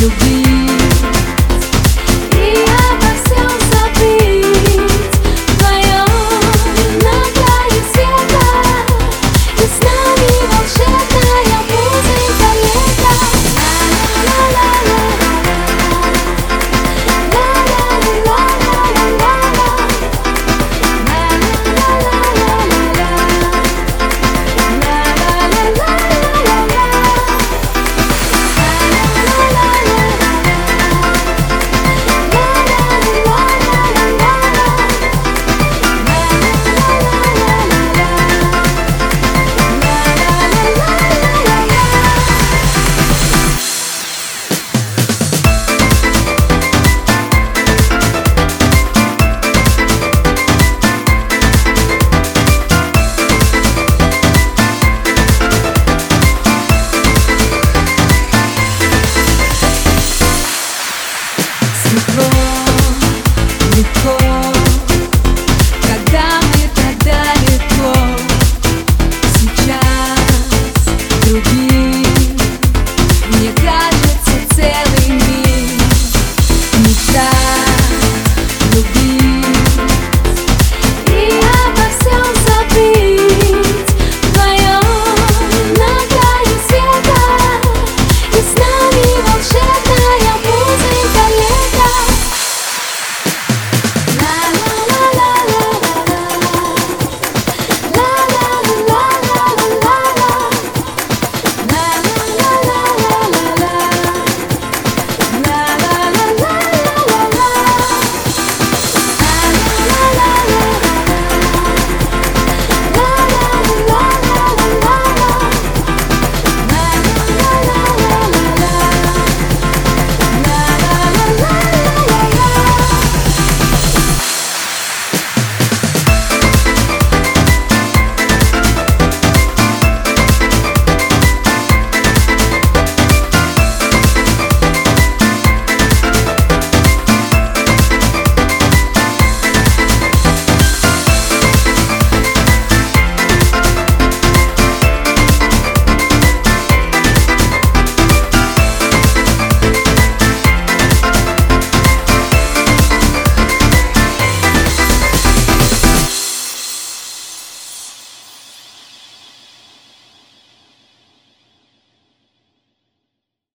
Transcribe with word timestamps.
you 0.00 0.08
be. 0.08 0.39